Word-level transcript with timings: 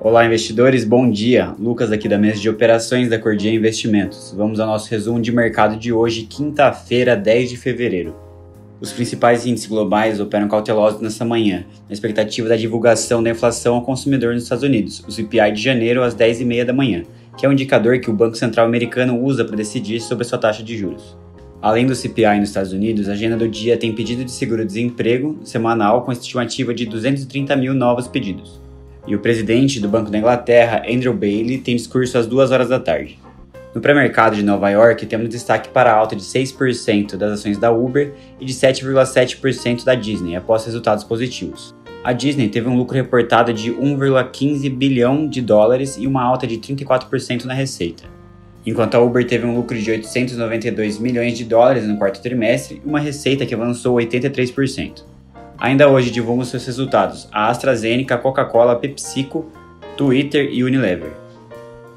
Olá, 0.00 0.24
investidores, 0.24 0.84
bom 0.84 1.10
dia. 1.10 1.56
Lucas 1.58 1.90
aqui 1.90 2.08
da 2.08 2.16
mesa 2.16 2.38
de 2.38 2.48
operações 2.48 3.08
da 3.08 3.18
Cordia 3.18 3.52
Investimentos. 3.52 4.32
Vamos 4.36 4.60
ao 4.60 4.68
nosso 4.68 4.88
resumo 4.88 5.20
de 5.20 5.32
mercado 5.32 5.76
de 5.76 5.92
hoje, 5.92 6.22
quinta-feira, 6.22 7.16
10 7.16 7.50
de 7.50 7.56
fevereiro. 7.56 8.14
Os 8.80 8.92
principais 8.92 9.44
índices 9.44 9.66
globais 9.66 10.20
operam 10.20 10.46
cautelosos 10.46 11.00
nesta 11.00 11.24
manhã, 11.24 11.64
na 11.88 11.92
expectativa 11.92 12.48
da 12.48 12.54
divulgação 12.54 13.20
da 13.20 13.30
inflação 13.30 13.74
ao 13.74 13.82
consumidor 13.82 14.34
nos 14.34 14.44
Estados 14.44 14.62
Unidos, 14.62 15.02
o 15.04 15.10
CPI 15.10 15.50
de 15.50 15.60
janeiro 15.60 16.04
às 16.04 16.14
10h30 16.14 16.64
da 16.64 16.72
manhã, 16.72 17.02
que 17.36 17.44
é 17.44 17.48
o 17.48 17.50
um 17.50 17.52
indicador 17.52 17.98
que 17.98 18.08
o 18.08 18.14
Banco 18.14 18.36
Central 18.36 18.66
americano 18.66 19.20
usa 19.20 19.44
para 19.44 19.56
decidir 19.56 19.98
sobre 19.98 20.22
sua 20.22 20.38
taxa 20.38 20.62
de 20.62 20.76
juros. 20.76 21.18
Além 21.60 21.84
do 21.84 21.96
CPI 21.96 22.38
nos 22.38 22.50
Estados 22.50 22.72
Unidos, 22.72 23.08
a 23.08 23.14
agenda 23.14 23.36
do 23.36 23.48
dia 23.48 23.76
tem 23.76 23.92
pedido 23.92 24.24
de 24.24 24.30
seguro-desemprego 24.30 25.40
semanal 25.42 26.02
com 26.02 26.12
estimativa 26.12 26.72
de 26.72 26.86
230 26.86 27.56
mil 27.56 27.74
novos 27.74 28.06
pedidos. 28.06 28.67
E 29.08 29.14
o 29.14 29.18
presidente 29.18 29.80
do 29.80 29.88
Banco 29.88 30.10
da 30.10 30.18
Inglaterra, 30.18 30.82
Andrew 30.86 31.14
Bailey, 31.14 31.56
tem 31.56 31.74
discurso 31.74 32.18
às 32.18 32.26
2 32.26 32.50
horas 32.50 32.68
da 32.68 32.78
tarde. 32.78 33.18
No 33.74 33.80
pré-mercado 33.80 34.36
de 34.36 34.42
Nova 34.42 34.68
York, 34.68 35.06
temos 35.06 35.30
destaque 35.30 35.70
para 35.70 35.90
a 35.90 35.96
alta 35.96 36.14
de 36.14 36.20
6% 36.20 37.16
das 37.16 37.32
ações 37.32 37.56
da 37.56 37.72
Uber 37.72 38.12
e 38.38 38.44
de 38.44 38.52
7,7% 38.52 39.82
da 39.82 39.94
Disney, 39.94 40.36
após 40.36 40.66
resultados 40.66 41.04
positivos. 41.04 41.74
A 42.04 42.12
Disney 42.12 42.50
teve 42.50 42.68
um 42.68 42.76
lucro 42.76 42.96
reportado 42.96 43.50
de 43.50 43.72
1,15 43.72 44.68
bilhão 44.76 45.26
de 45.26 45.40
dólares 45.40 45.96
e 45.96 46.06
uma 46.06 46.22
alta 46.22 46.46
de 46.46 46.58
34% 46.58 47.44
na 47.44 47.54
receita. 47.54 48.04
Enquanto 48.66 48.94
a 48.94 49.00
Uber 49.00 49.26
teve 49.26 49.46
um 49.46 49.56
lucro 49.56 49.78
de 49.78 49.90
892 49.90 50.98
milhões 50.98 51.38
de 51.38 51.44
dólares 51.44 51.86
no 51.86 51.96
quarto 51.96 52.20
trimestre 52.20 52.82
e 52.84 52.86
uma 52.86 53.00
receita 53.00 53.46
que 53.46 53.54
avançou 53.54 53.96
83%. 53.96 55.02
Ainda 55.58 55.88
hoje 55.88 56.10
divulgam 56.10 56.44
seus 56.44 56.64
resultados 56.64 57.28
a 57.32 57.48
AstraZeneca, 57.48 58.16
Coca-Cola, 58.16 58.76
PepsiCo, 58.76 59.46
Twitter 59.96 60.48
e 60.52 60.62
Unilever. 60.62 61.12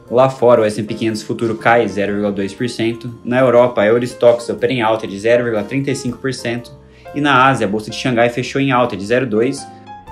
Lá 0.09 0.29
fora, 0.29 0.61
o 0.61 0.65
S&P 0.65 0.93
500 0.93 1.21
futuro 1.21 1.55
cai 1.55 1.85
0,2%, 1.85 3.09
na 3.23 3.39
Europa, 3.39 3.81
a 3.81 3.85
Eurostoxx 3.85 4.49
opera 4.49 4.73
em 4.73 4.81
alta 4.81 5.07
de 5.07 5.15
0,35% 5.15 6.71
e 7.13 7.21
na 7.21 7.47
Ásia, 7.47 7.67
a 7.67 7.69
bolsa 7.69 7.91
de 7.91 7.95
Xangai 7.95 8.29
fechou 8.29 8.59
em 8.59 8.71
alta 8.71 8.97
de 8.97 9.05
0,2% 9.05 9.59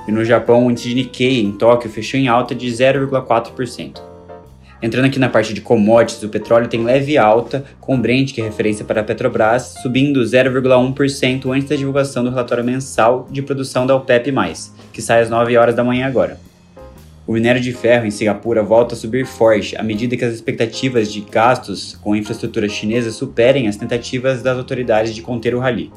e 0.07 0.11
no 0.11 0.23
Japão, 0.23 0.65
o 0.65 0.71
índice 0.71 0.89
de 0.89 0.95
Nikkei 0.95 1.41
em 1.41 1.51
Tóquio 1.51 1.89
fechou 1.89 2.19
em 2.19 2.27
alta 2.27 2.55
de 2.55 2.67
0,4%. 2.67 4.08
Entrando 4.81 5.05
aqui 5.05 5.19
na 5.19 5.27
parte 5.27 5.53
de 5.53 5.59
commodities, 5.59 6.23
o 6.23 6.29
petróleo 6.29 6.69
tem 6.69 6.81
leve 6.83 7.17
alta, 7.17 7.65
com 7.81 7.99
Brent, 7.99 8.33
que 8.33 8.39
é 8.39 8.45
referência 8.45 8.85
para 8.85 9.01
a 9.01 9.03
Petrobras, 9.03 9.75
subindo 9.81 10.21
0,1% 10.21 11.51
antes 11.53 11.67
da 11.67 11.75
divulgação 11.75 12.23
do 12.23 12.29
relatório 12.29 12.63
mensal 12.63 13.27
de 13.29 13.41
produção 13.41 13.85
da 13.85 13.93
OPEP+, 13.95 14.31
que 14.93 15.01
sai 15.01 15.21
às 15.21 15.29
9 15.29 15.57
horas 15.57 15.75
da 15.75 15.83
manhã 15.83 16.07
agora. 16.07 16.39
O 17.27 17.33
minério 17.33 17.61
de 17.61 17.73
ferro 17.73 18.07
em 18.07 18.11
Singapura 18.11 18.63
volta 18.63 18.95
a 18.95 18.97
subir 18.97 19.25
forte 19.25 19.75
à 19.75 19.83
medida 19.83 20.15
que 20.15 20.25
as 20.25 20.33
expectativas 20.33 21.11
de 21.11 21.19
gastos 21.21 21.95
com 22.01 22.15
infraestrutura 22.15 22.69
chinesa 22.69 23.11
superem 23.11 23.67
as 23.67 23.75
tentativas 23.75 24.41
das 24.41 24.57
autoridades 24.57 25.13
de 25.13 25.21
conter 25.21 25.53
o 25.53 25.59
rally. 25.59 25.91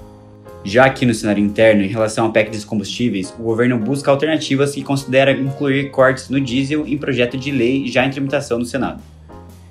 Já 0.64 0.84
aqui 0.84 1.04
no 1.04 1.12
cenário 1.12 1.42
interno, 1.42 1.82
em 1.82 1.88
relação 1.88 2.26
ao 2.26 2.32
PEC 2.32 2.50
dos 2.50 2.64
combustíveis, 2.64 3.34
o 3.36 3.42
governo 3.42 3.78
busca 3.78 4.10
alternativas 4.10 4.76
e 4.76 4.82
considera 4.82 5.32
incluir 5.32 5.90
cortes 5.90 6.28
no 6.28 6.40
diesel 6.40 6.86
em 6.86 6.96
projeto 6.96 7.36
de 7.36 7.50
lei 7.50 7.88
já 7.88 8.06
em 8.06 8.10
tramitação 8.10 8.60
no 8.60 8.64
Senado. 8.64 9.02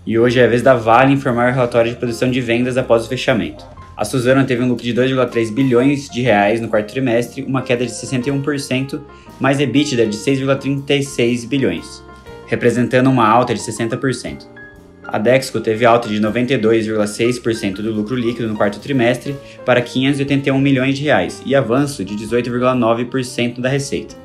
E 0.06 0.20
hoje 0.20 0.39
é 0.39 0.44
a 0.44 0.48
vez 0.48 0.61
da 0.61 0.73
Vale 0.73 1.14
informar 1.14 1.52
o 1.52 1.53
relatório 1.53 1.92
de 1.92 1.98
produção 1.98 2.30
de 2.30 2.42
vendas 2.42 2.75
após 2.75 3.06
o 3.06 3.08
fechamento. 3.08 3.66
A 3.95 4.03
Suzano 4.03 4.45
teve 4.45 4.64
um 4.64 4.67
lucro 4.67 4.83
de 4.83 4.94
2,3 4.94 5.53
bilhões 5.53 6.09
de 6.09 6.22
reais 6.22 6.59
no 6.59 6.67
quarto 6.67 6.92
trimestre, 6.92 7.44
uma 7.44 7.61
queda 7.61 7.86
de 7.86 7.92
61%, 7.92 9.00
mais 9.39 9.59
EBITDA 9.59 10.08
de 10.08 10.17
6,36 10.17 11.48
bilhões, 11.48 12.03
representando 12.48 13.09
uma 13.09 13.28
alta 13.28 13.53
de 13.53 13.61
60%. 13.61 14.61
A 15.07 15.17
Dexco 15.17 15.59
teve 15.59 15.85
alta 15.85 16.07
de 16.07 16.21
92,6% 16.21 17.75
do 17.75 17.91
lucro 17.91 18.16
líquido 18.16 18.47
no 18.47 18.55
quarto 18.55 18.80
trimestre 18.80 19.35
para 19.66 19.81
581 19.81 20.58
milhões 20.59 20.98
de 20.98 21.03
reais 21.03 21.42
e 21.45 21.55
avanço 21.55 22.05
de 22.05 22.15
18,9% 22.15 23.59
da 23.59 23.67
receita. 23.67 24.15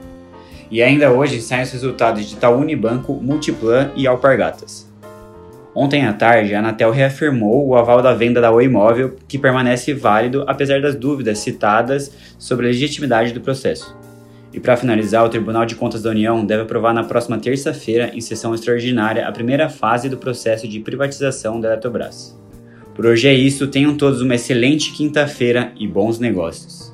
E 0.71 0.83
ainda 0.83 1.11
hoje 1.11 1.41
saem 1.41 1.63
os 1.63 1.73
resultados 1.73 2.29
de 2.29 2.35
Itaú 2.35 2.59
Unibanco, 2.59 3.15
Multiplan 3.15 3.91
e 3.97 4.07
Alpargatas. 4.07 4.87
Ontem 5.75 6.07
à 6.07 6.13
tarde, 6.13 6.55
a 6.55 6.59
Anatel 6.59 6.91
reafirmou 6.91 7.67
o 7.67 7.77
aval 7.77 8.01
da 8.01 8.15
venda 8.15 8.41
da 8.41 8.51
Oi 8.51 8.65
Imóvel, 8.65 9.17
que 9.29 9.39
permanece 9.39 9.93
válido 9.93 10.45
apesar 10.47 10.81
das 10.81 10.95
dúvidas 10.95 11.39
citadas 11.39 12.11
sobre 12.39 12.67
a 12.67 12.69
legitimidade 12.71 13.33
do 13.33 13.41
processo. 13.41 13.95
E 14.53 14.61
para 14.61 14.77
finalizar, 14.77 15.25
o 15.25 15.29
Tribunal 15.29 15.67
de 15.67 15.75
Contas 15.75 16.03
da 16.03 16.11
União 16.11 16.45
deve 16.45 16.63
aprovar 16.63 16.95
na 16.95 17.05
próxima 17.05 17.39
terça-feira, 17.39 18.11
em 18.15 18.21
sessão 18.21 18.55
extraordinária, 18.55 19.27
a 19.27 19.33
primeira 19.33 19.69
fase 19.69 20.09
do 20.09 20.17
processo 20.17 20.67
de 20.67 20.81
privatização 20.81 21.61
da 21.61 21.69
Eletrobras. 21.69 22.39
Por 22.95 23.05
hoje 23.05 23.29
é 23.29 23.35
isso, 23.35 23.67
tenham 23.67 23.97
todos 23.97 24.23
uma 24.23 24.35
excelente 24.35 24.93
quinta-feira 24.93 25.73
e 25.79 25.87
bons 25.87 26.19
negócios. 26.19 26.86